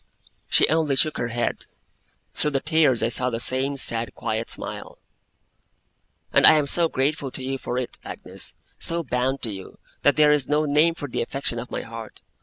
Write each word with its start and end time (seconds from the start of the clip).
She 0.49 0.67
only 0.67 0.95
shook 0.95 1.17
her 1.17 1.27
head; 1.27 1.67
through 2.33 2.53
her 2.53 2.59
tears 2.59 3.03
I 3.03 3.09
saw 3.09 3.29
the 3.29 3.39
same 3.39 3.77
sad 3.77 4.15
quiet 4.15 4.49
smile. 4.49 4.97
'And 6.33 6.47
I 6.47 6.53
am 6.53 6.65
so 6.65 6.87
grateful 6.89 7.29
to 7.29 7.43
you 7.43 7.59
for 7.59 7.77
it, 7.77 7.99
Agnes, 8.03 8.55
so 8.79 9.03
bound 9.03 9.43
to 9.43 9.51
you, 9.53 9.77
that 10.01 10.15
there 10.15 10.31
is 10.31 10.49
no 10.49 10.65
name 10.65 10.95
for 10.95 11.07
the 11.07 11.21
affection 11.21 11.59
of 11.59 11.69
my 11.69 11.83
heart. 11.83 12.23